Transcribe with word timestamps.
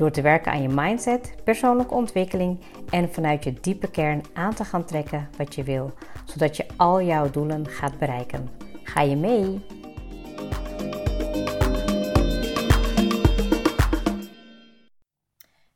Door 0.00 0.10
te 0.10 0.22
werken 0.22 0.52
aan 0.52 0.62
je 0.62 0.68
mindset, 0.68 1.34
persoonlijke 1.44 1.94
ontwikkeling 1.94 2.60
en 2.90 3.12
vanuit 3.12 3.44
je 3.44 3.52
diepe 3.60 3.90
kern 3.90 4.22
aan 4.32 4.54
te 4.54 4.64
gaan 4.64 4.84
trekken 4.84 5.28
wat 5.36 5.54
je 5.54 5.62
wil, 5.62 5.92
zodat 6.24 6.56
je 6.56 6.66
al 6.76 7.02
jouw 7.02 7.30
doelen 7.30 7.66
gaat 7.66 7.98
bereiken. 7.98 8.48
Ga 8.82 9.00
je 9.00 9.16
mee? 9.16 9.60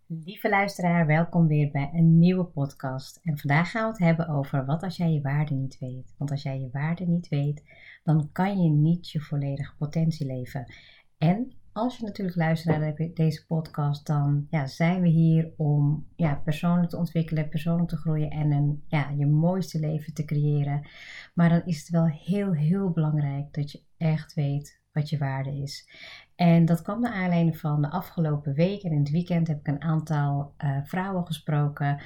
Lieve 0.07 0.49
luisteraar, 0.49 1.07
welkom 1.07 1.47
weer 1.47 1.71
bij 1.71 1.91
een 1.93 2.19
nieuwe 2.19 2.45
podcast. 2.45 3.21
En 3.23 3.39
vandaag 3.39 3.71
gaan 3.71 3.83
we 3.83 3.89
het 3.89 3.99
hebben 3.99 4.29
over 4.29 4.65
wat 4.65 4.83
als 4.83 4.97
jij 4.97 5.13
je 5.13 5.21
waarde 5.21 5.55
niet 5.55 5.79
weet. 5.79 6.15
Want 6.19 6.31
als 6.31 6.43
jij 6.43 6.61
je 6.61 6.69
waarde 6.73 7.07
niet 7.07 7.29
weet, 7.29 7.63
dan 8.03 8.29
kan 8.33 8.63
je 8.63 8.71
niet 8.71 9.11
je 9.11 9.21
volledige 9.21 9.77
potentie 9.79 10.27
leven. 10.27 10.73
En 11.19 11.53
als 11.75 11.97
je 11.97 12.05
natuurlijk 12.05 12.37
luistert 12.37 12.79
naar 12.79 13.11
deze 13.15 13.47
podcast, 13.47 14.07
dan 14.07 14.47
ja, 14.51 14.67
zijn 14.67 15.03
we 15.03 15.09
hier 15.09 15.53
om 15.57 16.07
ja, 16.17 16.35
persoonlijk 16.35 16.91
te 16.91 16.97
ontwikkelen, 16.97 17.49
persoonlijk 17.49 17.89
te 17.89 17.97
groeien 17.97 18.31
en 18.31 18.53
een, 18.53 18.83
ja, 18.89 19.11
je 19.17 19.27
mooiste 19.27 19.81
leven 19.81 20.15
te 20.15 20.25
creëren. 20.25 20.87
Maar 21.35 21.49
dan 21.49 21.63
is 21.65 21.79
het 21.79 21.89
wel 21.89 22.07
heel, 22.07 22.53
heel 22.53 22.91
belangrijk 22.91 23.53
dat 23.53 23.73
je 23.73 23.83
echt 23.97 24.35
weet 24.35 24.83
wat 24.93 25.09
je 25.09 25.19
waarde 25.19 25.51
is. 25.51 25.89
En 26.37 26.65
dat 26.65 26.83
kwam 26.83 27.01
naar 27.01 27.13
aanleiding 27.13 27.59
van 27.59 27.83
de 27.83 27.91
afgelopen 27.91 28.55
week. 28.55 28.83
En 28.83 28.93
in 28.93 28.99
het 28.99 29.11
weekend 29.11 29.49
heb 29.49 29.59
ik 29.59 29.67
een 29.67 29.83
aantal 29.83 30.55
uh, 30.65 30.79
vrouwen 30.85 31.27
gesproken. 31.27 31.99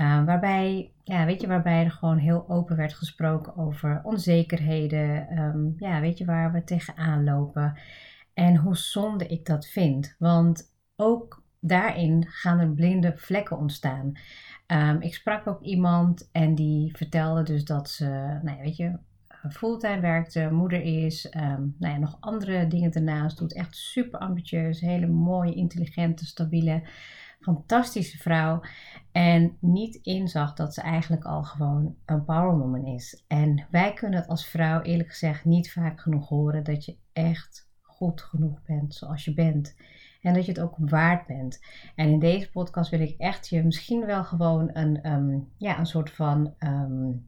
Uh, 0.00 0.24
waarbij, 0.24 0.92
ja, 1.04 1.24
weet 1.24 1.40
je, 1.40 1.46
waarbij 1.46 1.84
er 1.84 1.90
gewoon 1.90 2.18
heel 2.18 2.48
open 2.48 2.76
werd 2.76 2.94
gesproken 2.94 3.56
over 3.56 4.00
onzekerheden. 4.02 5.38
Um, 5.38 5.74
ja, 5.78 6.00
weet 6.00 6.18
je, 6.18 6.24
waar 6.24 6.52
we 6.52 6.64
tegenaan 6.64 7.24
lopen. 7.24 7.78
En 8.34 8.56
hoe 8.56 8.76
zonde 8.76 9.26
ik 9.26 9.46
dat 9.46 9.66
vind. 9.66 10.14
Want 10.18 10.72
ook 10.96 11.42
daarin 11.60 12.26
gaan 12.28 12.58
er 12.58 12.70
blinde 12.70 13.12
vlekken 13.16 13.58
ontstaan. 13.58 14.12
Um, 14.66 15.00
ik 15.00 15.14
sprak 15.14 15.46
ook 15.46 15.62
iemand 15.62 16.28
en 16.32 16.54
die 16.54 16.96
vertelde 16.96 17.42
dus 17.42 17.64
dat 17.64 17.90
ze, 17.90 18.04
nou 18.42 18.56
ja, 18.56 18.62
weet 18.62 18.76
je, 18.76 18.98
fulltime 19.50 20.00
werkte, 20.00 20.48
moeder 20.52 20.82
is, 20.82 21.34
um, 21.36 21.76
nou 21.78 21.92
ja, 21.94 21.98
nog 21.98 22.16
andere 22.20 22.66
dingen 22.66 22.90
daarnaast 22.90 23.38
doet. 23.38 23.54
Echt 23.54 23.76
super 23.76 24.20
ambitieus, 24.20 24.80
hele 24.80 25.06
mooie, 25.06 25.54
intelligente, 25.54 26.26
stabiele, 26.26 26.82
fantastische 27.40 28.18
vrouw. 28.18 28.62
En 29.12 29.56
niet 29.60 29.94
inzag 29.94 30.54
dat 30.54 30.74
ze 30.74 30.80
eigenlijk 30.80 31.24
al 31.24 31.42
gewoon 31.42 31.96
een 32.04 32.24
powerwoman 32.24 32.86
is. 32.86 33.24
En 33.26 33.66
wij 33.70 33.92
kunnen 33.92 34.18
het 34.18 34.28
als 34.28 34.46
vrouw 34.46 34.82
eerlijk 34.82 35.08
gezegd 35.08 35.44
niet 35.44 35.72
vaak 35.72 36.00
genoeg 36.00 36.28
horen 36.28 36.64
dat 36.64 36.84
je 36.84 36.96
echt 37.12 37.68
genoeg 38.12 38.62
bent 38.62 38.94
zoals 38.94 39.24
je 39.24 39.34
bent. 39.34 39.76
En 40.20 40.34
dat 40.34 40.44
je 40.44 40.52
het 40.52 40.60
ook 40.60 40.76
waard 40.78 41.26
bent. 41.26 41.64
En 41.94 42.08
in 42.08 42.18
deze 42.18 42.50
podcast 42.50 42.90
wil 42.90 43.00
ik 43.00 43.14
echt 43.18 43.48
je 43.48 43.64
misschien 43.64 44.06
wel 44.06 44.24
gewoon 44.24 44.70
een, 44.72 45.12
um, 45.12 45.48
ja, 45.58 45.78
een 45.78 45.86
soort 45.86 46.10
van 46.10 46.54
um, 46.58 47.26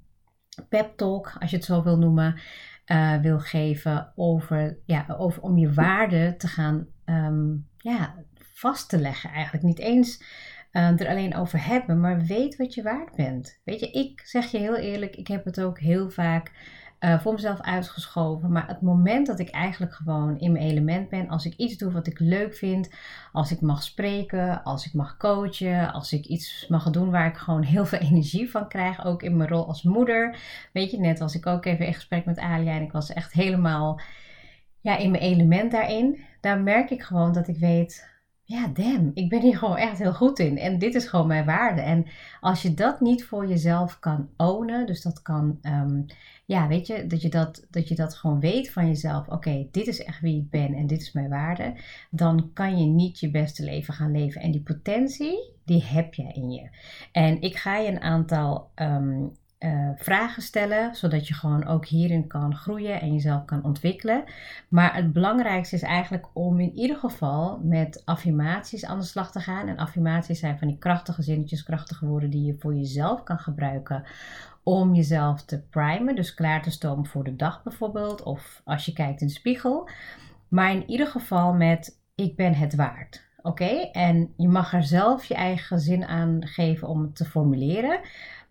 pep 0.69 0.97
talk, 0.97 1.37
als 1.39 1.51
je 1.51 1.56
het 1.56 1.65
zo 1.65 1.83
wil 1.83 1.99
noemen, 1.99 2.41
uh, 2.87 3.21
wil 3.21 3.39
geven 3.39 4.12
over, 4.15 4.78
ja, 4.84 5.05
over 5.19 5.43
om 5.43 5.59
je 5.59 5.73
waarde 5.73 6.34
te 6.37 6.47
gaan 6.47 6.87
um, 7.05 7.69
ja, 7.77 8.15
vast 8.34 8.89
te 8.89 8.99
leggen. 8.99 9.31
Eigenlijk 9.31 9.65
niet 9.65 9.78
eens 9.78 10.22
er 10.71 11.09
alleen 11.09 11.37
over 11.37 11.67
hebben, 11.67 12.01
maar 12.01 12.21
weet 12.21 12.56
wat 12.56 12.75
je 12.75 12.83
waard 12.83 13.15
bent. 13.15 13.61
Weet 13.65 13.81
je, 13.81 13.91
ik 13.91 14.21
zeg 14.25 14.51
je 14.51 14.59
heel 14.59 14.77
eerlijk, 14.77 15.17
ik 15.17 15.27
heb 15.27 15.45
het 15.45 15.61
ook 15.61 15.78
heel 15.78 16.11
vaak 16.11 16.53
uh, 17.01 17.21
voor 17.21 17.33
mezelf 17.33 17.61
uitgeschoven. 17.61 18.53
Maar 18.53 18.67
het 18.67 18.81
moment 18.81 19.27
dat 19.27 19.39
ik 19.39 19.51
eigenlijk 19.51 19.93
gewoon 19.93 20.39
in 20.39 20.53
mijn 20.53 20.65
element 20.65 21.09
ben, 21.09 21.29
als 21.29 21.45
ik 21.45 21.55
iets 21.57 21.77
doe 21.77 21.93
wat 21.93 22.07
ik 22.07 22.19
leuk 22.19 22.55
vind, 22.55 22.91
als 23.33 23.51
ik 23.51 23.61
mag 23.61 23.83
spreken, 23.83 24.62
als 24.62 24.87
ik 24.87 24.93
mag 24.93 25.17
coachen, 25.17 25.93
als 25.93 26.12
ik 26.12 26.25
iets 26.25 26.67
mag 26.69 26.91
doen 26.91 27.11
waar 27.11 27.27
ik 27.27 27.37
gewoon 27.37 27.62
heel 27.62 27.87
veel 27.87 27.99
energie 28.11 28.51
van 28.51 28.69
krijg, 28.69 29.05
ook 29.05 29.23
in 29.23 29.37
mijn 29.37 29.49
rol 29.49 29.67
als 29.67 29.83
moeder. 29.83 30.39
Weet 30.73 30.91
je, 30.91 30.99
net 30.99 31.19
was 31.19 31.34
ik 31.34 31.47
ook 31.47 31.65
even 31.65 31.87
in 31.87 31.95
gesprek 31.95 32.25
met 32.25 32.39
Alia 32.39 32.73
en 32.73 32.83
ik 32.83 32.93
was 32.93 33.13
echt 33.13 33.33
helemaal 33.33 34.01
ja, 34.81 34.97
in 34.97 35.11
mijn 35.11 35.23
element 35.23 35.71
daarin. 35.71 36.21
Daar 36.41 36.61
merk 36.61 36.91
ik 36.91 37.03
gewoon 37.03 37.33
dat 37.33 37.49
ik 37.49 37.57
weet, 37.57 38.16
ja, 38.49 38.69
damn, 38.69 39.11
ik 39.15 39.29
ben 39.29 39.41
hier 39.41 39.57
gewoon 39.57 39.77
echt 39.77 39.99
heel 39.99 40.15
goed 40.15 40.39
in. 40.39 40.59
En 40.59 40.79
dit 40.79 40.95
is 40.95 41.09
gewoon 41.09 41.27
mijn 41.27 41.45
waarde. 41.45 41.81
En 41.81 42.07
als 42.41 42.62
je 42.62 42.75
dat 42.75 43.01
niet 43.01 43.25
voor 43.25 43.47
jezelf 43.47 43.99
kan 43.99 44.29
ownen, 44.37 44.87
dus 44.87 45.03
dat 45.03 45.23
kan, 45.23 45.59
um, 45.62 46.07
ja, 46.45 46.69
weet 46.69 46.87
je, 46.87 47.07
dat 47.07 47.23
je 47.23 47.29
dat, 47.29 47.67
dat 47.71 47.89
je 47.89 47.95
dat 47.95 48.15
gewoon 48.15 48.41
weet 48.41 48.71
van 48.71 48.87
jezelf. 48.87 49.29
Oké, 49.29 49.67
dit 49.71 49.87
is 49.87 50.05
echt 50.05 50.21
wie 50.21 50.41
ik 50.41 50.51
ben 50.51 50.75
en 50.75 50.87
dit 50.87 51.01
is 51.01 51.12
mijn 51.12 51.29
waarde. 51.29 51.75
Dan 52.11 52.51
kan 52.53 52.79
je 52.79 52.87
niet 52.87 53.21
je 53.21 53.31
beste 53.31 53.65
leven 53.65 53.95
gaan 53.95 54.12
leven. 54.12 54.41
En 54.41 54.51
die 54.51 54.63
potentie, 54.63 55.53
die 55.65 55.84
heb 55.84 56.15
je 56.15 56.33
in 56.33 56.51
je. 56.51 56.69
En 57.13 57.41
ik 57.41 57.57
ga 57.57 57.77
je 57.77 57.91
een 57.91 58.01
aantal 58.01 58.71
um, 58.75 59.33
uh, 59.59 59.91
vragen 59.97 60.43
stellen, 60.43 60.94
zodat 60.94 61.28
je 61.28 61.34
gewoon 61.34 61.67
ook 61.67 61.87
hierin 61.87 62.27
kan 62.27 62.56
groeien 62.56 63.00
en 63.00 63.12
jezelf 63.12 63.44
kan 63.44 63.65
ontwikkelen. 63.65 64.25
Maar 64.69 64.94
het 64.94 65.12
belangrijkste 65.12 65.77
is 65.77 65.83
eigenlijk 65.83 66.27
om 66.33 66.61
in 66.61 66.75
ieder 66.75 66.97
geval 66.97 67.61
met 67.62 68.03
affirmaties 68.05 68.84
aan 68.84 68.99
de 68.99 69.05
slag 69.05 69.33
te 69.33 69.41
gaan. 69.41 69.69
En 69.69 69.77
affirmaties 69.77 70.39
zijn 70.39 70.59
van 70.59 70.69
die 70.69 70.78
krachtige 70.78 71.22
zinnetjes, 71.22 71.62
krachtige 71.62 72.06
woorden 72.06 72.31
die 72.31 72.45
je 72.45 72.56
voor 72.59 72.75
jezelf 72.75 73.22
kan 73.22 73.39
gebruiken 73.39 74.05
om 74.62 74.95
jezelf 74.95 75.45
te 75.45 75.62
primen, 75.62 76.15
dus 76.15 76.34
klaar 76.34 76.62
te 76.62 76.71
stomen 76.71 77.06
voor 77.06 77.25
de 77.25 77.37
dag 77.37 77.62
bijvoorbeeld, 77.62 78.22
of 78.22 78.61
als 78.65 78.84
je 78.84 78.93
kijkt 78.93 79.21
in 79.21 79.27
de 79.27 79.33
spiegel. 79.33 79.89
Maar 80.49 80.71
in 80.71 80.91
ieder 80.91 81.06
geval 81.06 81.53
met 81.53 82.00
ik 82.15 82.37
ben 82.37 82.55
het 82.55 82.75
waard. 82.75 83.25
Oké, 83.43 83.89
en 83.93 84.33
je 84.37 84.49
mag 84.49 84.72
er 84.72 84.83
zelf 84.83 85.25
je 85.25 85.34
eigen 85.34 85.81
zin 85.81 86.05
aan 86.05 86.47
geven 86.47 86.89
om 86.89 87.03
het 87.03 87.16
te 87.16 87.25
formuleren. 87.25 88.00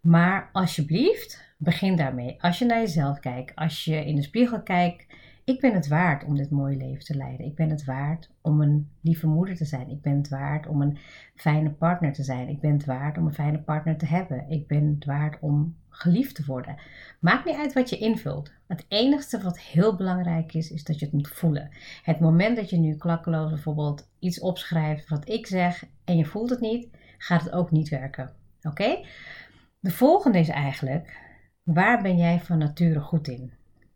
Maar 0.05 0.49
alsjeblieft, 0.51 1.43
begin 1.57 1.95
daarmee. 1.95 2.41
Als 2.41 2.59
je 2.59 2.65
naar 2.65 2.79
jezelf 2.79 3.19
kijkt, 3.19 3.55
als 3.55 3.83
je 3.83 4.05
in 4.05 4.15
de 4.15 4.21
spiegel 4.21 4.61
kijkt, 4.61 5.05
ik 5.43 5.59
ben 5.59 5.73
het 5.73 5.87
waard 5.87 6.23
om 6.23 6.35
dit 6.35 6.49
mooie 6.49 6.77
leven 6.77 7.05
te 7.05 7.15
leiden. 7.15 7.45
Ik 7.45 7.55
ben 7.55 7.69
het 7.69 7.85
waard 7.85 8.29
om 8.41 8.61
een 8.61 8.89
lieve 9.01 9.27
moeder 9.27 9.55
te 9.55 9.65
zijn. 9.65 9.89
Ik 9.89 10.01
ben 10.01 10.17
het 10.17 10.29
waard 10.29 10.67
om 10.67 10.81
een 10.81 10.97
fijne 11.35 11.69
partner 11.69 12.13
te 12.13 12.23
zijn. 12.23 12.47
Ik 12.49 12.59
ben 12.59 12.71
het 12.71 12.85
waard 12.85 13.17
om 13.17 13.25
een 13.25 13.33
fijne 13.33 13.59
partner 13.59 13.97
te 13.97 14.05
hebben. 14.05 14.49
Ik 14.49 14.67
ben 14.67 14.95
het 14.95 15.05
waard 15.05 15.37
om 15.39 15.75
geliefd 15.89 16.35
te 16.35 16.45
worden. 16.45 16.75
Maakt 17.19 17.45
niet 17.45 17.57
uit 17.57 17.73
wat 17.73 17.89
je 17.89 17.97
invult. 17.97 18.51
Het 18.67 18.85
enige 18.87 19.41
wat 19.41 19.59
heel 19.59 19.95
belangrijk 19.95 20.53
is, 20.53 20.71
is 20.71 20.83
dat 20.83 20.99
je 20.99 21.05
het 21.05 21.13
moet 21.13 21.27
voelen. 21.27 21.69
Het 22.03 22.19
moment 22.19 22.55
dat 22.55 22.69
je 22.69 22.77
nu 22.77 22.95
klakkeloos 22.95 23.49
bijvoorbeeld 23.49 24.09
iets 24.19 24.39
opschrijft 24.39 25.09
wat 25.09 25.29
ik 25.29 25.47
zeg 25.47 25.85
en 26.03 26.17
je 26.17 26.25
voelt 26.25 26.49
het 26.49 26.59
niet, 26.59 26.87
gaat 27.17 27.43
het 27.43 27.51
ook 27.51 27.71
niet 27.71 27.89
werken. 27.89 28.33
Oké? 28.61 28.99
De 29.85 29.91
volgende 29.91 30.39
is 30.39 30.49
eigenlijk, 30.49 31.19
waar 31.63 32.01
ben 32.01 32.17
jij 32.17 32.39
van 32.39 32.57
nature 32.57 32.99
goed 32.99 33.27
in? 33.27 33.53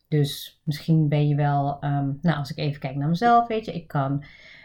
Dus 0.07 0.61
misschien 0.63 1.07
ben 1.07 1.27
je 1.27 1.35
wel, 1.35 1.83
um, 1.83 2.19
nou 2.21 2.37
als 2.37 2.51
ik 2.51 2.57
even 2.57 2.79
kijk 2.79 2.95
naar 2.95 3.07
mezelf, 3.07 3.47
weet 3.47 3.65
je, 3.65 3.73
ik 3.73 3.87
kan 3.87 4.23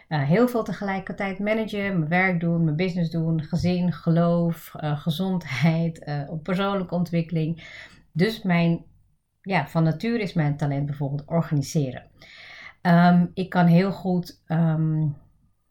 uh, 0.09 0.23
heel 0.23 0.47
veel 0.47 0.63
tegelijkertijd 0.63 1.39
managen, 1.39 1.97
mijn 1.97 2.07
werk 2.07 2.39
doen, 2.39 2.63
mijn 2.63 2.75
business 2.75 3.11
doen, 3.11 3.43
gezin, 3.43 3.93
geloof, 3.93 4.73
uh, 4.81 4.99
gezondheid, 4.99 6.07
uh, 6.07 6.31
persoonlijke 6.43 6.95
ontwikkeling. 6.95 7.63
Dus 8.11 8.41
mijn, 8.41 8.85
ja, 9.41 9.67
van 9.67 9.83
nature 9.83 10.19
is 10.19 10.33
mijn 10.33 10.57
talent 10.57 10.85
bijvoorbeeld 10.85 11.23
organiseren. 11.25 12.03
Um, 12.81 13.31
ik 13.33 13.49
kan 13.49 13.65
heel 13.65 13.91
goed 13.91 14.41
um, 14.47 15.15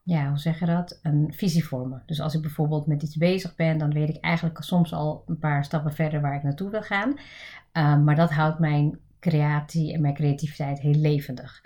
ja, 0.04 0.28
hoe 0.28 0.38
zeg 0.38 0.58
je 0.58 0.66
dat? 0.66 0.98
Een 1.02 1.32
visie 1.36 1.64
vormen. 1.64 2.02
Dus 2.06 2.20
als 2.20 2.34
ik 2.34 2.40
bijvoorbeeld 2.40 2.86
met 2.86 3.02
iets 3.02 3.16
bezig 3.16 3.54
ben, 3.54 3.78
dan 3.78 3.92
weet 3.92 4.08
ik 4.08 4.20
eigenlijk 4.20 4.62
soms 4.62 4.92
al 4.92 5.22
een 5.26 5.38
paar 5.38 5.64
stappen 5.64 5.92
verder 5.92 6.20
waar 6.20 6.34
ik 6.34 6.42
naartoe 6.42 6.70
wil 6.70 6.82
gaan. 6.82 7.08
Um, 7.72 8.04
maar 8.04 8.16
dat 8.16 8.30
houdt 8.30 8.58
mijn 8.58 8.98
creatie 9.20 9.92
en 9.92 10.00
mijn 10.00 10.14
creativiteit 10.14 10.80
heel 10.80 10.94
levendig. 10.94 11.62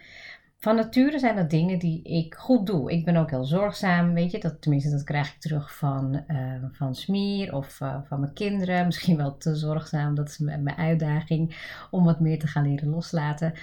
van 0.59 0.77
nature 0.77 1.19
zijn 1.19 1.37
dat 1.37 1.51
dingen 1.51 1.79
die 1.79 2.03
ik 2.03 2.35
goed 2.35 2.67
doe. 2.67 2.93
Ik 2.93 3.05
ben 3.05 3.17
ook 3.17 3.31
heel 3.31 3.45
zorgzaam, 3.45 4.15
weet 4.15 4.31
je. 4.31 4.41
Dat, 4.41 4.63
tenminste, 4.63 4.91
dat 4.91 5.05
krijg 5.05 5.35
ik 5.35 5.41
terug 5.41 5.77
van, 5.77 6.25
uh, 6.29 6.65
van 6.73 6.95
Smier 6.95 7.55
of 7.55 7.81
uh, 7.81 7.97
van 8.05 8.21
mijn 8.21 8.33
kinderen. 8.33 8.85
Misschien 8.87 9.17
wel 9.17 9.37
te 9.37 9.57
zorgzaam, 9.57 10.15
dat 10.15 10.29
is 10.29 10.39
mijn 10.39 10.77
uitdaging 10.77 11.57
om 11.91 12.05
wat 12.05 12.21
meer 12.21 12.39
te 12.39 12.47
gaan 12.47 12.69
leren 12.69 12.89
loslaten. 12.89 13.55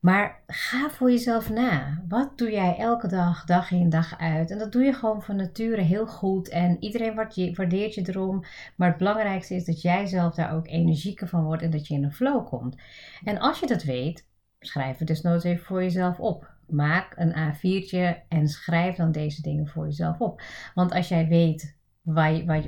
Maar 0.00 0.42
ga 0.46 0.90
voor 0.90 1.10
jezelf 1.10 1.50
na. 1.50 2.02
Wat 2.08 2.38
doe 2.38 2.50
jij 2.50 2.76
elke 2.76 3.08
dag, 3.08 3.44
dag 3.44 3.70
in 3.70 3.88
dag 3.88 4.18
uit? 4.18 4.50
En 4.50 4.58
dat 4.58 4.72
doe 4.72 4.82
je 4.82 4.92
gewoon 4.92 5.22
van 5.22 5.36
nature 5.36 5.80
heel 5.80 6.06
goed. 6.06 6.48
En 6.48 6.76
iedereen 6.82 7.14
waardeert 7.54 7.94
je 7.94 8.08
erom. 8.08 8.44
Maar 8.76 8.88
het 8.88 8.98
belangrijkste 8.98 9.54
is 9.54 9.64
dat 9.64 9.82
jij 9.82 10.06
zelf 10.06 10.34
daar 10.34 10.54
ook 10.54 10.66
energieker 10.66 11.28
van 11.28 11.44
wordt 11.44 11.62
en 11.62 11.70
dat 11.70 11.86
je 11.86 11.94
in 11.94 12.04
een 12.04 12.12
flow 12.12 12.46
komt. 12.46 12.76
En 13.24 13.38
als 13.38 13.60
je 13.60 13.66
dat 13.66 13.82
weet, 13.82 14.26
schrijf 14.60 14.98
het 14.98 15.08
dus 15.08 15.22
nooit 15.22 15.44
even 15.44 15.64
voor 15.64 15.82
jezelf 15.82 16.20
op. 16.20 16.50
Maak 16.66 17.12
een 17.16 17.34
A4'tje 17.34 18.28
en 18.28 18.48
schrijf 18.48 18.96
dan 18.96 19.12
deze 19.12 19.42
dingen 19.42 19.66
voor 19.66 19.84
jezelf 19.84 20.20
op. 20.20 20.42
Want 20.74 20.92
als 20.92 21.08
jij 21.08 21.28
weet 21.28 21.78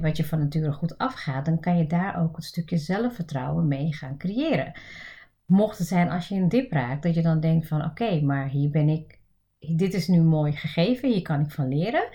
wat 0.00 0.16
je 0.16 0.24
van 0.24 0.38
nature 0.38 0.72
goed 0.72 0.98
afgaat, 0.98 1.44
dan 1.44 1.60
kan 1.60 1.78
je 1.78 1.86
daar 1.86 2.22
ook 2.22 2.36
een 2.36 2.42
stukje 2.42 2.76
zelfvertrouwen 2.76 3.68
mee 3.68 3.92
gaan 3.92 4.18
creëren 4.18 4.72
mocht 5.46 5.78
het 5.78 5.86
zijn 5.86 6.10
als 6.10 6.28
je 6.28 6.34
een 6.34 6.48
dip 6.48 6.72
raakt, 6.72 7.02
dat 7.02 7.14
je 7.14 7.22
dan 7.22 7.40
denkt 7.40 7.68
van 7.68 7.84
oké, 7.84 8.20
maar 8.20 8.48
hier 8.48 8.70
ben 8.70 8.88
ik, 8.88 9.18
dit 9.58 9.94
is 9.94 10.08
nu 10.08 10.20
mooi 10.20 10.52
gegeven, 10.52 11.12
hier 11.12 11.22
kan 11.22 11.40
ik 11.40 11.50
van 11.50 11.68
leren, 11.68 12.08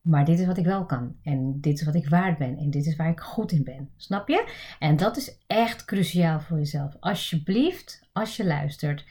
maar 0.00 0.24
dit 0.24 0.38
is 0.38 0.46
wat 0.46 0.58
ik 0.58 0.64
wel 0.64 0.86
kan 0.86 1.16
en 1.22 1.60
dit 1.60 1.78
is 1.78 1.84
wat 1.84 1.94
ik 1.94 2.08
waard 2.08 2.38
ben 2.38 2.56
en 2.56 2.70
dit 2.70 2.86
is 2.86 2.96
waar 2.96 3.10
ik 3.10 3.20
goed 3.20 3.52
in 3.52 3.64
ben. 3.64 3.90
Snap 3.96 4.28
je? 4.28 4.52
En 4.78 4.96
dat 4.96 5.16
is 5.16 5.38
echt 5.46 5.84
cruciaal 5.84 6.40
voor 6.40 6.58
jezelf. 6.58 6.96
Alsjeblieft, 7.00 8.08
als 8.12 8.36
je 8.36 8.46
luistert, 8.46 9.04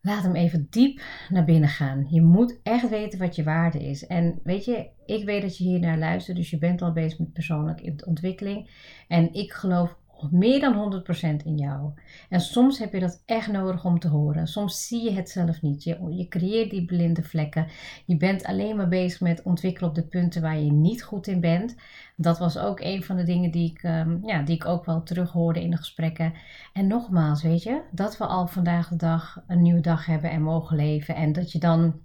laat 0.00 0.22
hem 0.22 0.34
even 0.34 0.66
diep 0.70 1.02
naar 1.28 1.44
binnen 1.44 1.68
gaan. 1.68 2.06
Je 2.10 2.22
moet 2.22 2.60
echt 2.62 2.88
weten 2.88 3.18
wat 3.18 3.36
je 3.36 3.42
waarde 3.42 3.84
is. 3.84 4.06
En 4.06 4.40
weet 4.42 4.64
je, 4.64 4.88
ik 5.06 5.24
weet 5.24 5.42
dat 5.42 5.56
je 5.56 5.64
hier 5.64 5.80
naar 5.80 5.98
luistert, 5.98 6.36
dus 6.36 6.50
je 6.50 6.58
bent 6.58 6.82
al 6.82 6.92
bezig 6.92 7.18
met 7.18 7.32
persoonlijke 7.32 8.04
ontwikkeling. 8.06 8.70
En 9.08 9.32
ik 9.32 9.52
geloof 9.52 9.98
meer 10.30 10.60
dan 10.60 11.02
100% 11.42 11.44
in 11.44 11.56
jou. 11.56 11.90
En 12.28 12.40
soms 12.40 12.78
heb 12.78 12.92
je 12.92 13.00
dat 13.00 13.22
echt 13.26 13.52
nodig 13.52 13.84
om 13.84 13.98
te 13.98 14.08
horen. 14.08 14.46
Soms 14.46 14.86
zie 14.86 15.02
je 15.04 15.10
het 15.10 15.30
zelf 15.30 15.62
niet. 15.62 15.84
Je, 15.84 16.06
je 16.10 16.28
creëert 16.28 16.70
die 16.70 16.84
blinde 16.84 17.22
vlekken. 17.22 17.66
Je 18.06 18.16
bent 18.16 18.44
alleen 18.44 18.76
maar 18.76 18.88
bezig 18.88 19.20
met 19.20 19.42
ontwikkelen 19.42 19.88
op 19.88 19.94
de 19.94 20.06
punten 20.06 20.42
waar 20.42 20.58
je 20.58 20.72
niet 20.72 21.02
goed 21.02 21.26
in 21.26 21.40
bent. 21.40 21.76
Dat 22.16 22.38
was 22.38 22.58
ook 22.58 22.80
een 22.80 23.02
van 23.02 23.16
de 23.16 23.22
dingen 23.22 23.50
die 23.50 23.70
ik, 23.70 23.82
um, 23.82 24.20
ja, 24.26 24.42
die 24.42 24.54
ik 24.54 24.66
ook 24.66 24.84
wel 24.84 25.02
terughoorde 25.02 25.62
in 25.62 25.70
de 25.70 25.76
gesprekken. 25.76 26.32
En 26.72 26.86
nogmaals, 26.86 27.42
weet 27.42 27.62
je, 27.62 27.82
dat 27.90 28.16
we 28.16 28.26
al 28.26 28.46
vandaag 28.46 28.88
de 28.88 28.96
dag 28.96 29.42
een 29.46 29.62
nieuwe 29.62 29.80
dag 29.80 30.06
hebben 30.06 30.30
en 30.30 30.42
mogen 30.42 30.76
leven. 30.76 31.14
En 31.14 31.32
dat 31.32 31.52
je 31.52 31.58
dan, 31.58 32.00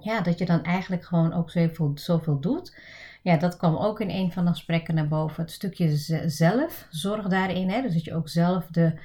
ja, 0.00 0.20
dat 0.20 0.38
je 0.38 0.44
dan 0.44 0.62
eigenlijk 0.62 1.04
gewoon 1.04 1.32
ook 1.32 1.50
zoveel, 1.50 1.92
zoveel 1.94 2.40
doet 2.40 2.76
ja, 3.22 3.36
dat 3.36 3.56
kwam 3.56 3.76
ook 3.76 4.00
in 4.00 4.10
een 4.10 4.32
van 4.32 4.44
de 4.44 4.50
gesprekken 4.50 4.94
naar 4.94 5.08
boven. 5.08 5.42
Het 5.42 5.52
stukje 5.52 5.96
zelf, 6.28 6.86
zorg 6.90 7.26
daarin. 7.26 7.70
Hè? 7.70 7.82
Dus 7.82 7.94
dat 7.94 8.04
je 8.04 8.14
ook 8.14 8.28
zelf 8.28 8.66
de 8.66 8.98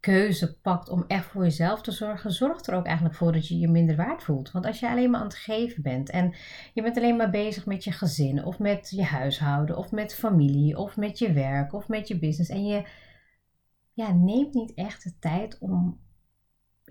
keuze 0.00 0.58
pakt 0.58 0.88
om 0.88 1.04
echt 1.06 1.26
voor 1.26 1.42
jezelf 1.42 1.82
te 1.82 1.90
zorgen, 1.90 2.32
zorgt 2.32 2.66
er 2.66 2.74
ook 2.74 2.86
eigenlijk 2.86 3.16
voor 3.16 3.32
dat 3.32 3.48
je 3.48 3.58
je 3.58 3.68
minder 3.68 3.96
waard 3.96 4.22
voelt. 4.22 4.50
Want 4.50 4.66
als 4.66 4.80
je 4.80 4.88
alleen 4.88 5.10
maar 5.10 5.20
aan 5.20 5.26
het 5.26 5.36
geven 5.36 5.82
bent 5.82 6.10
en 6.10 6.34
je 6.72 6.82
bent 6.82 6.96
alleen 6.96 7.16
maar 7.16 7.30
bezig 7.30 7.66
met 7.66 7.84
je 7.84 7.92
gezin 7.92 8.44
of 8.44 8.58
met 8.58 8.90
je 8.90 9.04
huishouden 9.04 9.76
of 9.76 9.90
met 9.90 10.14
familie 10.14 10.76
of 10.76 10.96
met 10.96 11.18
je 11.18 11.32
werk 11.32 11.72
of 11.72 11.88
met 11.88 12.08
je 12.08 12.18
business 12.18 12.50
en 12.50 12.66
je 12.66 12.88
ja, 13.92 14.12
neemt 14.12 14.54
niet 14.54 14.74
echt 14.74 15.04
de 15.04 15.18
tijd 15.18 15.58
om 15.58 16.00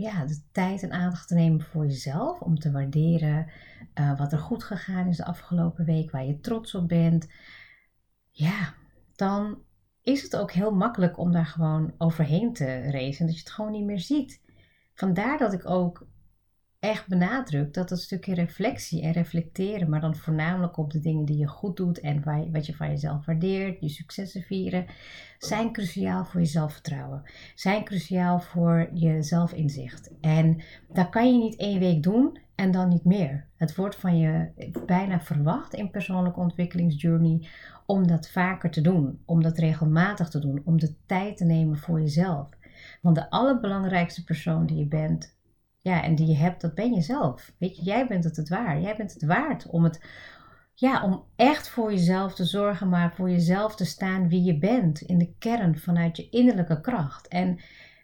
ja, 0.01 0.25
de 0.25 0.41
tijd 0.51 0.83
en 0.83 0.91
aandacht 0.91 1.27
te 1.27 1.33
nemen 1.33 1.61
voor 1.61 1.85
jezelf. 1.85 2.39
Om 2.39 2.59
te 2.59 2.71
waarderen 2.71 3.47
uh, 3.99 4.17
wat 4.17 4.31
er 4.31 4.39
goed 4.39 4.63
gegaan 4.63 5.07
is 5.07 5.17
de 5.17 5.25
afgelopen 5.25 5.85
week, 5.85 6.11
waar 6.11 6.25
je 6.25 6.39
trots 6.39 6.75
op 6.75 6.87
bent. 6.87 7.27
Ja, 8.29 8.73
dan 9.15 9.61
is 10.01 10.21
het 10.21 10.35
ook 10.35 10.51
heel 10.51 10.71
makkelijk 10.71 11.17
om 11.17 11.31
daar 11.31 11.45
gewoon 11.45 11.93
overheen 11.97 12.53
te 12.53 12.91
racen. 12.91 13.25
Dat 13.25 13.35
je 13.35 13.41
het 13.41 13.51
gewoon 13.51 13.71
niet 13.71 13.85
meer 13.85 13.99
ziet. 13.99 14.41
Vandaar 14.93 15.37
dat 15.37 15.53
ik 15.53 15.69
ook 15.69 16.07
echt 16.81 17.07
benadrukt 17.07 17.73
dat 17.73 17.89
dat 17.89 18.01
stukje 18.01 18.33
reflectie 18.33 19.01
en 19.01 19.11
reflecteren, 19.11 19.89
maar 19.89 20.01
dan 20.01 20.15
voornamelijk 20.15 20.77
op 20.77 20.91
de 20.91 20.99
dingen 20.99 21.25
die 21.25 21.37
je 21.37 21.47
goed 21.47 21.77
doet 21.77 21.99
en 21.99 22.23
wat 22.51 22.65
je 22.65 22.75
van 22.75 22.89
jezelf 22.89 23.25
waardeert, 23.25 23.79
je 23.79 23.89
successen 23.89 24.41
vieren, 24.41 24.85
zijn 25.37 25.71
cruciaal 25.71 26.25
voor 26.25 26.39
je 26.39 26.45
zelfvertrouwen. 26.45 27.23
Zijn 27.55 27.83
cruciaal 27.83 28.39
voor 28.39 28.89
je 28.93 29.23
zelfinzicht. 29.23 30.11
En 30.21 30.61
dat 30.93 31.09
kan 31.09 31.33
je 31.33 31.43
niet 31.43 31.55
één 31.55 31.79
week 31.79 32.03
doen 32.03 32.39
en 32.55 32.71
dan 32.71 32.89
niet 32.89 33.05
meer. 33.05 33.47
Het 33.57 33.75
wordt 33.75 33.95
van 33.95 34.17
je 34.17 34.49
bijna 34.85 35.19
verwacht 35.19 35.73
in 35.73 35.91
persoonlijke 35.91 36.39
ontwikkelingsjourney 36.39 37.47
om 37.85 38.07
dat 38.07 38.29
vaker 38.29 38.71
te 38.71 38.81
doen, 38.81 39.21
om 39.25 39.43
dat 39.43 39.57
regelmatig 39.57 40.29
te 40.29 40.39
doen, 40.39 40.61
om 40.65 40.79
de 40.79 40.95
tijd 41.05 41.37
te 41.37 41.45
nemen 41.45 41.77
voor 41.77 41.99
jezelf. 41.99 42.49
Want 43.01 43.15
de 43.15 43.29
allerbelangrijkste 43.29 44.23
persoon 44.23 44.65
die 44.65 44.77
je 44.77 44.87
bent, 44.87 45.39
ja, 45.81 46.03
en 46.03 46.15
die 46.15 46.27
je 46.27 46.35
hebt, 46.35 46.61
dat 46.61 46.75
ben 46.75 46.93
je 46.93 47.01
zelf. 47.01 47.51
Weet 47.57 47.77
je, 47.77 47.83
jij 47.83 48.07
bent 48.07 48.23
het 48.23 48.35
het 48.35 48.49
waard. 48.49 48.83
Jij 48.83 48.95
bent 48.95 49.13
het 49.13 49.25
waard 49.25 49.67
om 49.69 49.83
het, 49.83 50.01
ja, 50.73 51.03
om 51.03 51.23
echt 51.35 51.69
voor 51.69 51.91
jezelf 51.91 52.35
te 52.35 52.45
zorgen, 52.45 52.89
maar 52.89 53.13
voor 53.13 53.29
jezelf 53.29 53.75
te 53.75 53.85
staan 53.85 54.29
wie 54.29 54.43
je 54.43 54.57
bent 54.57 55.01
in 55.01 55.17
de 55.17 55.33
kern 55.39 55.77
vanuit 55.77 56.17
je 56.17 56.29
innerlijke 56.29 56.81
kracht. 56.81 57.27
En 57.27 57.59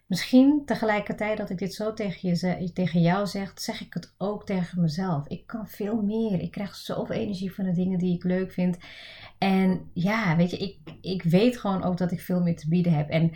misschien 0.06 0.62
tegelijkertijd 0.64 1.38
dat 1.38 1.50
ik 1.50 1.58
dit 1.58 1.74
zo 1.74 1.94
tegen, 1.94 2.28
je, 2.28 2.72
tegen 2.72 3.00
jou 3.00 3.26
zeg, 3.26 3.52
zeg 3.54 3.80
ik 3.80 3.94
het 3.94 4.14
ook 4.18 4.46
tegen 4.46 4.80
mezelf. 4.80 5.26
Ik 5.26 5.46
kan 5.46 5.68
veel 5.68 6.02
meer. 6.02 6.40
Ik 6.40 6.50
krijg 6.50 6.74
zoveel 6.74 7.16
energie 7.16 7.54
van 7.54 7.64
de 7.64 7.72
dingen 7.72 7.98
die 7.98 8.14
ik 8.14 8.24
leuk 8.24 8.52
vind. 8.52 8.78
En 9.38 9.90
ja, 9.92 10.36
weet 10.36 10.50
je, 10.50 10.56
ik, 10.56 10.78
ik 11.00 11.22
weet 11.22 11.58
gewoon 11.58 11.82
ook 11.82 11.96
dat 11.98 12.12
ik 12.12 12.20
veel 12.20 12.40
meer 12.40 12.56
te 12.56 12.68
bieden 12.68 12.92
heb. 12.92 13.08
En 13.08 13.32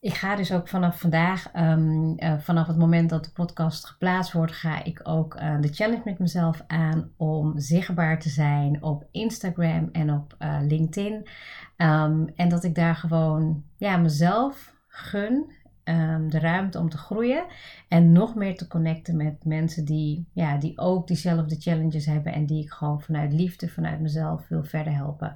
ik 0.00 0.14
ga 0.14 0.36
dus 0.36 0.52
ook 0.52 0.68
vanaf 0.68 1.00
vandaag, 1.00 1.50
ehm, 1.52 2.12
eh, 2.16 2.38
vanaf 2.38 2.66
het 2.66 2.76
moment 2.76 3.10
dat 3.10 3.24
de 3.24 3.30
podcast 3.30 3.86
geplaatst 3.86 4.32
wordt, 4.32 4.52
ga 4.52 4.84
ik 4.84 5.00
ook 5.02 5.34
uh, 5.34 5.60
de 5.60 5.68
challenge 5.68 6.02
met 6.04 6.18
mezelf 6.18 6.64
aan 6.66 7.10
om 7.16 7.58
zichtbaar 7.58 8.20
te 8.20 8.28
zijn 8.28 8.82
op 8.82 9.06
Instagram 9.10 9.88
en 9.92 10.12
op 10.12 10.36
uh, 10.38 10.58
LinkedIn. 10.60 11.14
Um, 11.76 12.32
en 12.36 12.48
dat 12.48 12.64
ik 12.64 12.74
daar 12.74 12.96
gewoon 12.96 13.64
ja, 13.76 13.96
mezelf 13.96 14.74
gun 14.88 15.52
um, 15.84 16.30
de 16.30 16.38
ruimte 16.38 16.78
om 16.78 16.88
te 16.88 16.98
groeien 16.98 17.44
en 17.88 18.12
nog 18.12 18.34
meer 18.34 18.56
te 18.56 18.66
connecten 18.66 19.16
met 19.16 19.44
mensen 19.44 19.84
die, 19.84 20.28
ja, 20.32 20.56
die 20.56 20.78
ook 20.78 21.06
diezelfde 21.06 21.60
challenges 21.60 22.06
hebben 22.06 22.32
en 22.32 22.46
die 22.46 22.62
ik 22.62 22.70
gewoon 22.70 23.00
vanuit 23.00 23.32
liefde, 23.32 23.68
vanuit 23.68 24.00
mezelf 24.00 24.48
wil 24.48 24.64
verder 24.64 24.94
helpen. 24.94 25.34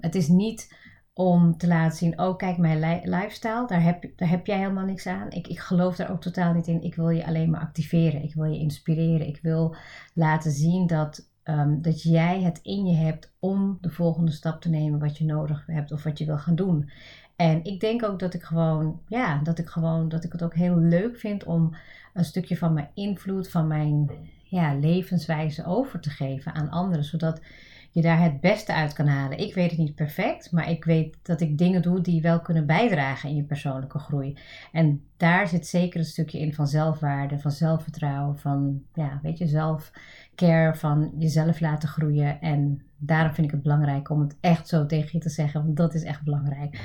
het 0.00 0.14
is 0.14 0.28
niet 0.28 0.74
om 1.20 1.56
te 1.56 1.66
laten 1.66 1.98
zien, 1.98 2.20
oh 2.20 2.36
kijk 2.36 2.58
mijn 2.58 3.00
lifestyle, 3.04 3.66
daar 3.66 3.82
heb, 3.82 4.04
daar 4.16 4.28
heb 4.28 4.46
jij 4.46 4.58
helemaal 4.58 4.84
niks 4.84 5.06
aan. 5.06 5.30
Ik, 5.30 5.48
ik 5.48 5.58
geloof 5.58 5.96
daar 5.96 6.10
ook 6.10 6.20
totaal 6.20 6.52
niet 6.52 6.66
in. 6.66 6.82
Ik 6.82 6.94
wil 6.94 7.08
je 7.08 7.26
alleen 7.26 7.50
maar 7.50 7.60
activeren. 7.60 8.22
Ik 8.22 8.34
wil 8.34 8.44
je 8.44 8.58
inspireren. 8.58 9.26
Ik 9.26 9.38
wil 9.42 9.76
laten 10.14 10.50
zien 10.50 10.86
dat, 10.86 11.28
um, 11.44 11.82
dat 11.82 12.02
jij 12.02 12.42
het 12.42 12.60
in 12.62 12.86
je 12.86 12.96
hebt 12.96 13.32
om 13.38 13.78
de 13.80 13.90
volgende 13.90 14.30
stap 14.30 14.60
te 14.60 14.68
nemen 14.68 14.98
wat 14.98 15.18
je 15.18 15.24
nodig 15.24 15.66
hebt 15.66 15.92
of 15.92 16.02
wat 16.02 16.18
je 16.18 16.24
wil 16.24 16.38
gaan 16.38 16.54
doen. 16.54 16.90
En 17.36 17.64
ik 17.64 17.80
denk 17.80 18.04
ook 18.04 18.18
dat 18.18 18.34
ik 18.34 18.42
gewoon, 18.42 19.00
ja, 19.08 19.40
dat 19.42 19.58
ik 19.58 19.68
gewoon, 19.68 20.08
dat 20.08 20.24
ik 20.24 20.32
het 20.32 20.42
ook 20.42 20.54
heel 20.54 20.76
leuk 20.76 21.18
vind 21.18 21.44
om 21.44 21.74
een 22.14 22.24
stukje 22.24 22.56
van 22.56 22.72
mijn 22.72 22.90
invloed, 22.94 23.50
van 23.50 23.66
mijn 23.66 24.10
ja, 24.44 24.74
levenswijze 24.74 25.66
over 25.66 26.00
te 26.00 26.10
geven 26.10 26.54
aan 26.54 26.70
anderen. 26.70 27.04
Zodat 27.04 27.40
je 27.90 28.02
daar 28.02 28.22
het 28.22 28.40
beste 28.40 28.74
uit 28.74 28.92
kan 28.92 29.06
halen. 29.06 29.38
Ik 29.38 29.54
weet 29.54 29.70
het 29.70 29.78
niet 29.78 29.94
perfect, 29.94 30.52
maar 30.52 30.70
ik 30.70 30.84
weet 30.84 31.16
dat 31.22 31.40
ik 31.40 31.58
dingen 31.58 31.82
doe 31.82 32.00
die 32.00 32.22
wel 32.22 32.40
kunnen 32.40 32.66
bijdragen 32.66 33.28
in 33.28 33.36
je 33.36 33.42
persoonlijke 33.42 33.98
groei. 33.98 34.36
En 34.72 35.02
daar 35.16 35.48
zit 35.48 35.66
zeker 35.66 36.00
een 36.00 36.06
stukje 36.06 36.40
in 36.40 36.54
van 36.54 36.66
zelfwaarde, 36.66 37.38
van 37.38 37.50
zelfvertrouwen, 37.50 38.38
van 38.38 38.82
ja, 38.94 39.18
weet 39.22 39.38
je, 39.38 39.46
zelfcare, 39.46 40.74
van 40.74 41.12
jezelf 41.18 41.60
laten 41.60 41.88
groeien. 41.88 42.40
En 42.40 42.82
daarom 42.96 43.34
vind 43.34 43.46
ik 43.46 43.52
het 43.52 43.62
belangrijk 43.62 44.10
om 44.10 44.20
het 44.20 44.36
echt 44.40 44.68
zo 44.68 44.86
tegen 44.86 45.10
je 45.12 45.18
te 45.18 45.28
zeggen, 45.28 45.62
want 45.62 45.76
dat 45.76 45.94
is 45.94 46.02
echt 46.02 46.22
belangrijk. 46.22 46.80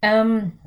Um, 0.00 0.58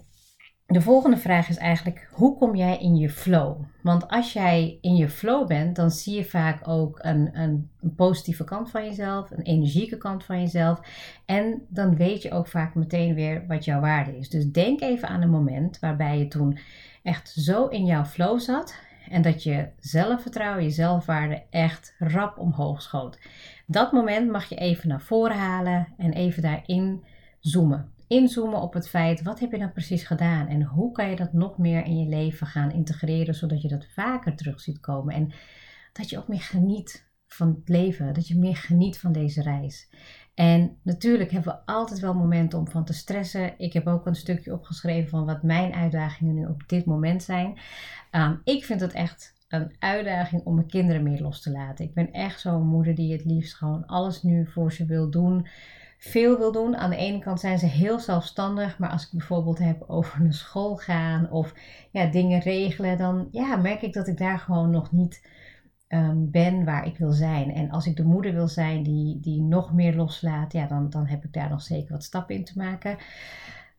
de 0.67 0.81
volgende 0.81 1.17
vraag 1.17 1.49
is 1.49 1.57
eigenlijk: 1.57 2.09
hoe 2.11 2.37
kom 2.37 2.55
jij 2.55 2.77
in 2.77 2.95
je 2.95 3.09
flow? 3.09 3.61
Want 3.81 4.07
als 4.07 4.33
jij 4.33 4.77
in 4.81 4.95
je 4.95 5.09
flow 5.09 5.47
bent, 5.47 5.75
dan 5.75 5.91
zie 5.91 6.15
je 6.15 6.25
vaak 6.25 6.67
ook 6.67 6.99
een, 7.01 7.29
een, 7.33 7.69
positieve 7.95 8.43
kant 8.43 8.69
van 8.71 8.85
jezelf, 8.85 9.31
een 9.31 9.41
energieke 9.41 9.97
kant 9.97 10.23
van 10.23 10.39
jezelf. 10.39 10.79
En 11.25 11.61
dan 11.69 11.95
weet 11.95 12.21
je 12.21 12.31
ook 12.31 12.47
vaak 12.47 12.75
meteen 12.75 13.15
weer 13.15 13.47
wat 13.47 13.65
jouw 13.65 13.79
waarde 13.79 14.17
is. 14.17 14.29
Dus 14.29 14.51
denk 14.51 14.81
even 14.81 15.07
aan 15.07 15.21
een 15.21 15.29
moment 15.29 15.79
waarbij 15.79 16.17
je 16.17 16.27
toen 16.27 16.57
echt 17.03 17.29
zo 17.29 17.67
in 17.67 17.85
jouw 17.85 18.05
flow 18.05 18.39
zat. 18.39 18.75
En 19.09 19.21
dat 19.21 19.43
je 19.43 19.67
zelfvertrouwen, 19.79 20.63
je 20.63 20.69
zelfwaarde 20.69 21.43
echt 21.49 21.95
rap 21.99 22.37
omhoog 22.37 22.81
schoot. 22.81 23.19
Dat 23.67 23.91
moment 23.91 24.31
mag 24.31 24.49
je 24.49 24.55
even 24.55 24.89
naar 24.89 25.01
voren 25.01 25.37
halen 25.37 25.87
en 25.97 26.13
even 26.13 26.41
daarin 26.41 27.03
zoomen. 27.39 27.93
Inzoomen 28.07 28.61
op 28.61 28.73
het 28.73 28.89
feit, 28.89 29.21
wat 29.21 29.39
heb 29.39 29.51
je 29.51 29.57
dan 29.57 29.71
precies 29.71 30.03
gedaan? 30.03 30.47
En 30.47 30.63
hoe 30.63 30.91
kan 30.91 31.09
je 31.09 31.15
dat 31.15 31.33
nog 31.33 31.57
meer 31.57 31.85
in 31.85 31.97
je 31.97 32.09
leven 32.09 32.47
gaan 32.47 32.71
integreren, 32.71 33.35
zodat 33.35 33.61
je 33.61 33.67
dat 33.67 33.87
vaker 33.93 34.35
terug 34.35 34.59
ziet 34.59 34.79
komen? 34.79 35.13
En 35.13 35.31
dat 35.93 36.09
je 36.09 36.17
ook 36.17 36.27
meer 36.27 36.41
geniet 36.41 37.09
van 37.27 37.47
het 37.47 37.69
leven, 37.69 38.13
dat 38.13 38.27
je 38.27 38.37
meer 38.37 38.55
geniet 38.55 38.99
van 38.99 39.11
deze 39.11 39.41
reis. 39.41 39.89
En 40.33 40.77
natuurlijk 40.83 41.31
hebben 41.31 41.53
we 41.53 41.73
altijd 41.73 41.99
wel 41.99 42.13
momenten 42.13 42.59
om 42.59 42.67
van 42.67 42.85
te 42.85 42.93
stressen. 42.93 43.53
Ik 43.57 43.73
heb 43.73 43.87
ook 43.87 44.05
een 44.05 44.15
stukje 44.15 44.53
opgeschreven 44.53 45.09
van 45.09 45.25
wat 45.25 45.43
mijn 45.43 45.73
uitdagingen 45.73 46.35
nu 46.35 46.45
op 46.45 46.63
dit 46.67 46.85
moment 46.85 47.23
zijn. 47.23 47.57
Um, 48.11 48.41
ik 48.43 48.65
vind 48.65 48.81
het 48.81 48.93
echt 48.93 49.33
een 49.47 49.75
uitdaging 49.79 50.43
om 50.43 50.55
mijn 50.55 50.67
kinderen 50.67 51.03
meer 51.03 51.21
los 51.21 51.41
te 51.41 51.51
laten. 51.51 51.85
Ik 51.85 51.93
ben 51.93 52.11
echt 52.11 52.39
zo'n 52.39 52.67
moeder 52.67 52.95
die 52.95 53.11
het 53.11 53.25
liefst 53.25 53.55
gewoon 53.55 53.85
alles 53.85 54.23
nu 54.23 54.47
voor 54.47 54.73
ze 54.73 54.85
wil 54.85 55.09
doen. 55.09 55.47
Veel 56.09 56.37
wil 56.37 56.51
doen. 56.51 56.77
Aan 56.77 56.89
de 56.89 56.95
ene 56.95 57.19
kant 57.19 57.39
zijn 57.39 57.59
ze 57.59 57.65
heel 57.65 57.99
zelfstandig, 57.99 58.79
maar 58.79 58.89
als 58.89 59.03
ik 59.03 59.11
bijvoorbeeld 59.11 59.59
heb 59.59 59.83
over 59.87 60.21
naar 60.21 60.33
school 60.33 60.75
gaan 60.75 61.31
of 61.31 61.53
ja, 61.91 62.05
dingen 62.05 62.39
regelen, 62.39 62.97
dan 62.97 63.27
ja, 63.31 63.55
merk 63.55 63.81
ik 63.81 63.93
dat 63.93 64.07
ik 64.07 64.17
daar 64.17 64.39
gewoon 64.39 64.69
nog 64.69 64.91
niet 64.91 65.21
Ehm, 65.87 66.29
ben 66.31 66.65
waar 66.65 66.85
ik 66.85 66.97
wil 66.97 67.11
zijn. 67.11 67.53
En 67.53 67.69
als 67.69 67.85
ik 67.85 67.95
de 67.95 68.03
moeder 68.03 68.33
wil 68.33 68.47
zijn 68.47 68.83
die, 68.83 69.19
die 69.19 69.41
nog 69.41 69.73
meer 69.73 69.95
loslaat, 69.95 70.53
ja, 70.53 70.67
dan, 70.67 70.89
dan 70.89 71.07
heb 71.07 71.23
ik 71.23 71.33
daar 71.33 71.49
nog 71.49 71.61
zeker 71.61 71.91
wat 71.91 72.03
stappen 72.03 72.35
in 72.35 72.43
te 72.43 72.57
maken. 72.57 72.97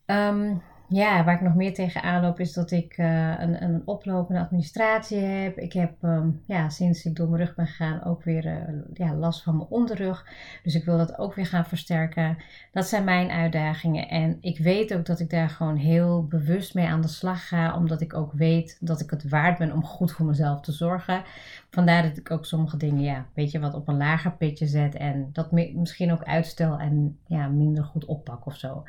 Um, 0.06 0.62
ja, 0.88 1.24
waar 1.24 1.34
ik 1.34 1.40
nog 1.40 1.54
meer 1.54 1.74
tegen 1.74 2.02
aanloop 2.02 2.40
is 2.40 2.52
dat 2.52 2.70
ik 2.70 2.98
uh, 2.98 3.40
een, 3.40 3.62
een 3.62 3.82
oplopende 3.84 4.40
administratie 4.40 5.18
heb. 5.18 5.58
Ik 5.58 5.72
heb 5.72 6.02
um, 6.02 6.42
ja, 6.46 6.68
sinds 6.68 7.04
ik 7.04 7.16
door 7.16 7.28
mijn 7.28 7.42
rug 7.44 7.54
ben 7.54 7.66
gegaan 7.66 8.04
ook 8.04 8.24
weer 8.24 8.44
uh, 8.46 8.52
ja, 8.92 9.14
last 9.14 9.42
van 9.42 9.56
mijn 9.56 9.68
onderrug. 9.68 10.26
Dus 10.62 10.74
ik 10.74 10.84
wil 10.84 10.96
dat 10.96 11.18
ook 11.18 11.34
weer 11.34 11.46
gaan 11.46 11.66
versterken. 11.66 12.36
Dat 12.72 12.86
zijn 12.86 13.04
mijn 13.04 13.30
uitdagingen. 13.30 14.08
En 14.08 14.38
ik 14.40 14.58
weet 14.58 14.94
ook 14.94 15.06
dat 15.06 15.20
ik 15.20 15.30
daar 15.30 15.48
gewoon 15.48 15.76
heel 15.76 16.26
bewust 16.26 16.74
mee 16.74 16.86
aan 16.86 17.00
de 17.00 17.08
slag 17.08 17.48
ga. 17.48 17.76
Omdat 17.76 18.00
ik 18.00 18.14
ook 18.14 18.32
weet 18.32 18.76
dat 18.80 19.00
ik 19.00 19.10
het 19.10 19.28
waard 19.28 19.58
ben 19.58 19.72
om 19.72 19.84
goed 19.84 20.12
voor 20.12 20.26
mezelf 20.26 20.60
te 20.60 20.72
zorgen. 20.72 21.22
Vandaar 21.70 22.02
dat 22.02 22.16
ik 22.16 22.30
ook 22.30 22.46
sommige 22.46 22.76
dingen, 22.76 23.02
ja, 23.02 23.26
weet 23.34 23.50
je, 23.50 23.60
wat 23.60 23.74
op 23.74 23.88
een 23.88 23.96
lager 23.96 24.32
pitje 24.32 24.66
zet. 24.66 24.94
En 24.94 25.30
dat 25.32 25.52
misschien 25.52 26.12
ook 26.12 26.24
uitstel 26.24 26.78
en 26.78 27.18
ja, 27.26 27.48
minder 27.48 27.84
goed 27.84 28.04
oppak 28.04 28.46
of 28.46 28.56
zo. 28.56 28.84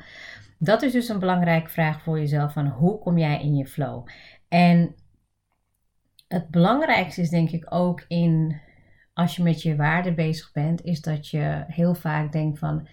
Dat 0.60 0.82
is 0.82 0.92
dus 0.92 1.08
een 1.08 1.18
belangrijke 1.18 1.70
vraag 1.70 1.87
voor 1.94 2.18
jezelf: 2.18 2.52
van 2.52 2.66
hoe 2.66 2.98
kom 2.98 3.18
jij 3.18 3.42
in 3.42 3.56
je 3.56 3.66
flow? 3.66 4.06
En 4.48 4.94
het 6.28 6.48
belangrijkste 6.48 7.20
is 7.20 7.30
denk 7.30 7.50
ik 7.50 7.74
ook 7.74 8.04
in 8.08 8.60
als 9.18 9.36
je 9.36 9.42
met 9.42 9.62
je 9.62 9.76
waarde 9.76 10.14
bezig 10.14 10.52
bent, 10.52 10.84
is 10.84 11.00
dat 11.00 11.28
je 11.28 11.64
heel 11.66 11.94
vaak 11.94 12.32
denkt 12.32 12.58
van 12.58 12.88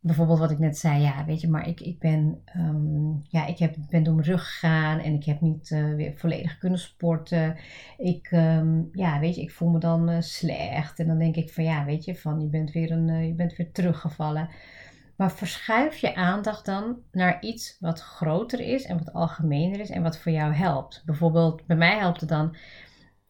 bijvoorbeeld 0.00 0.38
wat 0.38 0.50
ik 0.50 0.58
net 0.58 0.78
zei, 0.78 1.00
ja, 1.00 1.24
weet 1.24 1.40
je, 1.40 1.48
maar 1.48 1.68
ik, 1.68 1.80
ik 1.80 1.98
ben, 1.98 2.42
um, 2.56 3.22
ja, 3.28 3.46
ik 3.46 3.58
heb, 3.58 3.74
ben 3.90 4.02
door 4.02 4.14
mijn 4.14 4.26
rug 4.26 4.46
gegaan 4.46 4.98
en 4.98 5.14
ik 5.14 5.24
heb 5.24 5.40
niet 5.40 5.70
uh, 5.70 5.94
weer 5.94 6.12
volledig 6.16 6.58
kunnen 6.58 6.78
sporten. 6.78 7.56
Ik, 7.98 8.30
um, 8.30 8.88
ja, 8.92 9.20
weet 9.20 9.34
je, 9.34 9.42
ik 9.42 9.50
voel 9.50 9.68
me 9.68 9.78
dan 9.78 10.10
uh, 10.10 10.20
slecht 10.20 10.98
en 10.98 11.06
dan 11.06 11.18
denk 11.18 11.36
ik 11.36 11.50
van, 11.50 11.64
ja, 11.64 11.84
weet 11.84 12.04
je, 12.04 12.16
van 12.16 12.40
je 12.40 12.48
bent 12.48 12.72
weer, 12.72 12.90
een, 12.90 13.08
uh, 13.08 13.26
je 13.26 13.34
bent 13.34 13.56
weer 13.56 13.72
teruggevallen. 13.72 14.48
Maar 15.18 15.32
verschuif 15.32 15.96
je 15.96 16.14
aandacht 16.14 16.64
dan 16.64 16.98
naar 17.12 17.40
iets 17.40 17.76
wat 17.80 18.00
groter 18.00 18.60
is 18.60 18.84
en 18.84 18.98
wat 18.98 19.12
algemener 19.12 19.80
is 19.80 19.90
en 19.90 20.02
wat 20.02 20.18
voor 20.18 20.32
jou 20.32 20.52
helpt. 20.52 21.02
Bijvoorbeeld, 21.06 21.66
bij 21.66 21.76
mij 21.76 21.98
helpt 21.98 22.20
het 22.20 22.28
dan, 22.28 22.56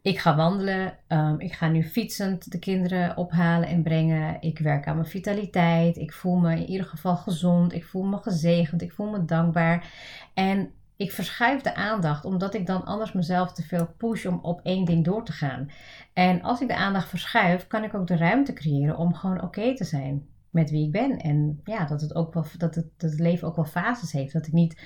ik 0.03 0.19
ga 0.19 0.37
wandelen, 0.37 0.99
um, 1.09 1.41
ik 1.41 1.53
ga 1.53 1.69
nu 1.69 1.83
fietsend 1.85 2.51
de 2.51 2.59
kinderen 2.59 3.17
ophalen 3.17 3.69
en 3.69 3.83
brengen. 3.83 4.37
Ik 4.41 4.59
werk 4.59 4.87
aan 4.87 4.97
mijn 4.97 5.09
vitaliteit, 5.09 5.97
ik 5.97 6.13
voel 6.13 6.37
me 6.37 6.57
in 6.57 6.67
ieder 6.67 6.87
geval 6.87 7.17
gezond, 7.17 7.73
ik 7.73 7.85
voel 7.85 8.05
me 8.05 8.17
gezegend, 8.17 8.83
ik 8.83 8.93
voel 8.93 9.11
me 9.11 9.25
dankbaar. 9.25 9.93
En 10.35 10.73
ik 10.97 11.13
verschuif 11.13 11.61
de 11.61 11.75
aandacht, 11.75 12.25
omdat 12.25 12.55
ik 12.55 12.67
dan 12.67 12.85
anders 12.85 13.13
mezelf 13.13 13.53
te 13.53 13.63
veel 13.63 13.95
push 13.97 14.27
om 14.27 14.39
op 14.43 14.61
één 14.63 14.85
ding 14.85 15.05
door 15.05 15.25
te 15.25 15.33
gaan. 15.33 15.71
En 16.13 16.43
als 16.43 16.61
ik 16.61 16.69
de 16.69 16.77
aandacht 16.77 17.09
verschuif, 17.09 17.67
kan 17.67 17.85
ik 17.85 17.95
ook 17.95 18.07
de 18.07 18.17
ruimte 18.17 18.53
creëren 18.53 18.97
om 18.97 19.15
gewoon 19.15 19.43
oké 19.43 19.75
te 19.75 19.85
zijn 19.85 20.37
met 20.59 20.71
wie 20.71 20.87
ik 20.87 20.93
ben. 20.93 21.19
En 21.19 21.61
ja, 21.65 21.85
dat 21.87 22.01
het, 22.01 22.15
ook 22.15 22.35
wel, 22.35 22.45
dat, 22.59 22.75
het, 22.75 22.87
dat 22.97 23.11
het 23.11 23.21
leven 23.21 23.49
ook 23.49 23.57
wel 23.57 23.65
fases 23.65 24.13
heeft. 24.13 24.33
Dat 24.33 24.47
ik 24.47 24.53
niet 24.53 24.81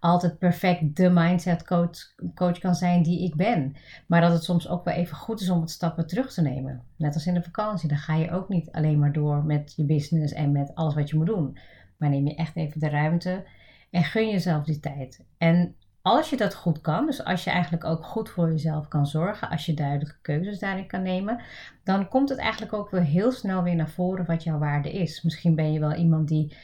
altijd 0.00 0.38
perfect 0.38 0.96
de 0.96 1.10
mindset 1.10 1.64
coach, 1.64 2.14
coach 2.34 2.58
kan 2.58 2.74
zijn 2.74 3.02
die 3.02 3.24
ik 3.24 3.34
ben. 3.34 3.76
Maar 4.06 4.20
dat 4.20 4.32
het 4.32 4.44
soms 4.44 4.68
ook 4.68 4.84
wel 4.84 4.94
even 4.94 5.16
goed 5.16 5.40
is 5.40 5.50
om 5.50 5.60
het 5.60 5.70
stappen 5.70 6.06
terug 6.06 6.32
te 6.32 6.42
nemen. 6.42 6.82
Net 6.96 7.14
als 7.14 7.26
in 7.26 7.34
de 7.34 7.42
vakantie. 7.42 7.88
Dan 7.88 7.98
ga 7.98 8.14
je 8.14 8.30
ook 8.30 8.48
niet 8.48 8.70
alleen 8.70 8.98
maar 8.98 9.12
door 9.12 9.44
met 9.44 9.72
je 9.76 9.84
business 9.84 10.32
en 10.32 10.52
met 10.52 10.74
alles 10.74 10.94
wat 10.94 11.10
je 11.10 11.16
moet 11.16 11.26
doen. 11.26 11.58
Maar 11.96 12.10
neem 12.10 12.26
je 12.26 12.34
echt 12.34 12.56
even 12.56 12.80
de 12.80 12.88
ruimte 12.88 13.46
en 13.90 14.04
gun 14.04 14.28
jezelf 14.28 14.64
die 14.64 14.80
tijd. 14.80 15.24
En 15.38 15.74
als 16.06 16.30
je 16.30 16.36
dat 16.36 16.54
goed 16.54 16.80
kan, 16.80 17.06
dus 17.06 17.24
als 17.24 17.44
je 17.44 17.50
eigenlijk 17.50 17.84
ook 17.84 18.04
goed 18.04 18.30
voor 18.30 18.50
jezelf 18.50 18.88
kan 18.88 19.06
zorgen, 19.06 19.50
als 19.50 19.66
je 19.66 19.74
duidelijke 19.74 20.16
keuzes 20.22 20.58
daarin 20.58 20.86
kan 20.86 21.02
nemen, 21.02 21.40
dan 21.84 22.08
komt 22.08 22.28
het 22.28 22.38
eigenlijk 22.38 22.72
ook 22.72 22.90
wel 22.90 23.02
heel 23.02 23.32
snel 23.32 23.62
weer 23.62 23.74
naar 23.74 23.88
voren 23.88 24.26
wat 24.26 24.42
jouw 24.42 24.58
waarde 24.58 24.92
is. 24.92 25.22
Misschien 25.22 25.54
ben 25.54 25.72
je 25.72 25.80
wel 25.80 25.94
iemand 25.94 26.28
die 26.28 26.56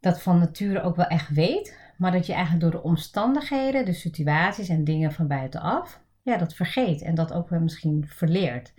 dat 0.00 0.22
van 0.22 0.38
nature 0.38 0.82
ook 0.82 0.96
wel 0.96 1.06
echt 1.06 1.28
weet, 1.28 1.78
maar 1.96 2.12
dat 2.12 2.26
je 2.26 2.32
eigenlijk 2.32 2.62
door 2.62 2.80
de 2.80 2.86
omstandigheden, 2.86 3.84
de 3.84 3.92
situaties 3.92 4.68
en 4.68 4.84
dingen 4.84 5.12
van 5.12 5.26
buitenaf, 5.26 6.00
ja, 6.22 6.36
dat 6.36 6.54
vergeet 6.54 7.02
en 7.02 7.14
dat 7.14 7.32
ook 7.32 7.48
wel 7.48 7.60
misschien 7.60 8.04
verleert. 8.08 8.72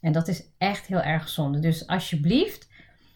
En 0.00 0.12
dat 0.12 0.28
is 0.28 0.48
echt 0.58 0.86
heel 0.86 1.02
erg 1.02 1.28
zonde. 1.28 1.58
Dus 1.58 1.86
alsjeblieft, 1.86 2.68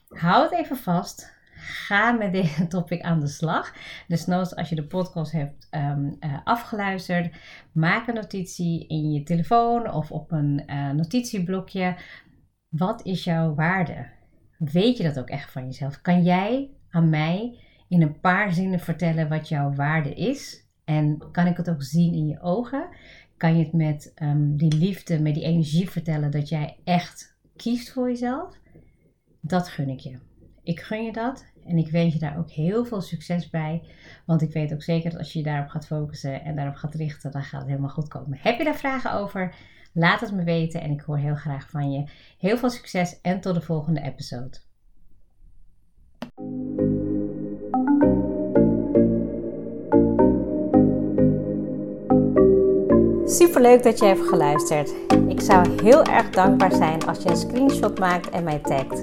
hou 0.09 0.43
het 0.43 0.53
even 0.53 0.77
vast 0.77 1.33
ga 1.61 2.13
met 2.13 2.33
deze 2.33 2.67
topic 2.77 3.03
aan 3.03 3.21
de 3.21 3.27
slag. 3.27 3.75
Dus 4.09 4.29
als 4.29 4.69
je 4.69 4.75
de 4.75 4.87
podcast 4.87 5.33
hebt 5.33 5.69
um, 5.71 6.17
uh, 6.21 6.39
afgeluisterd, 6.45 7.35
maak 7.73 8.09
een 8.09 8.15
notitie 8.15 8.87
in 8.87 9.13
je 9.13 9.23
telefoon 9.23 9.93
of 9.93 10.11
op 10.11 10.33
een 10.33 10.63
uh, 10.67 10.91
notitieblokje. 10.91 11.97
Wat 12.69 13.05
is 13.05 13.25
jouw 13.25 13.55
waarde? 13.55 14.07
Weet 14.59 14.97
je 14.97 15.03
dat 15.03 15.19
ook 15.19 15.29
echt 15.29 15.51
van 15.51 15.65
jezelf? 15.65 16.01
Kan 16.01 16.23
jij 16.23 16.71
aan 16.91 17.09
mij 17.09 17.59
in 17.89 18.03
een 18.03 18.21
paar 18.21 18.53
zinnen 18.53 18.81
vertellen 18.81 19.29
wat 19.29 19.49
jouw 19.49 19.75
waarde 19.75 20.15
is? 20.15 20.69
En 20.85 21.23
kan 21.33 21.47
ik 21.47 21.57
het 21.57 21.71
ook 21.71 21.83
zien 21.83 22.15
in 22.15 22.27
je 22.27 22.41
ogen? 22.41 22.89
Kan 23.37 23.57
je 23.57 23.65
het 23.65 23.73
met 23.73 24.13
um, 24.23 24.57
die 24.57 24.75
liefde, 24.75 25.21
met 25.21 25.35
die 25.35 25.45
energie 25.45 25.91
vertellen 25.91 26.31
dat 26.31 26.49
jij 26.49 26.77
echt 26.85 27.39
kiest 27.57 27.93
voor 27.93 28.09
jezelf? 28.09 28.59
Dat 29.41 29.69
gun 29.69 29.89
ik 29.89 30.01
je. 30.01 30.19
Ik 30.63 30.81
gun 30.81 31.05
je 31.05 31.13
dat 31.13 31.50
en 31.67 31.77
ik 31.79 31.91
wens 31.91 32.13
je 32.13 32.19
daar 32.19 32.39
ook 32.39 32.51
heel 32.51 32.85
veel 32.85 33.01
succes 33.01 33.51
bij. 33.51 33.83
Want 34.27 34.43
ik 34.43 34.53
weet 34.53 34.73
ook 34.73 34.83
zeker 34.83 35.11
dat 35.11 35.19
als 35.19 35.33
je 35.33 35.39
je 35.39 35.45
daarop 35.45 35.69
gaat 35.69 35.87
focussen 35.87 36.45
en 36.45 36.57
daarop 36.57 36.75
gaat 36.75 36.95
richten, 36.95 37.31
dan 37.31 37.43
gaat 37.43 37.61
het 37.61 37.69
helemaal 37.69 37.91
goed 37.91 38.09
komen. 38.09 38.39
Heb 38.41 38.59
je 38.59 38.65
daar 38.65 38.77
vragen 38.77 39.13
over? 39.13 39.55
Laat 39.93 40.21
het 40.21 40.33
me 40.33 40.45
weten 40.45 40.81
en 40.81 40.91
ik 40.91 41.01
hoor 41.01 41.19
heel 41.19 41.35
graag 41.35 41.71
van 41.71 41.93
je. 41.93 42.05
Heel 42.39 42.57
veel 42.59 42.71
succes 42.71 43.21
en 43.21 43.41
tot 43.41 43.55
de 43.55 43.61
volgende 43.61 44.01
episode. 44.01 44.59
Super 53.31 53.61
leuk 53.61 53.83
dat 53.83 53.99
je 53.99 54.05
hebt 54.05 54.29
geluisterd. 54.29 54.95
Ik 55.29 55.41
zou 55.41 55.83
heel 55.83 56.03
erg 56.03 56.31
dankbaar 56.31 56.73
zijn 56.73 57.07
als 57.07 57.23
je 57.23 57.29
een 57.29 57.37
screenshot 57.37 57.99
maakt 57.99 58.31
en 58.31 58.45
mij 58.45 58.59
tagt. 58.59 59.03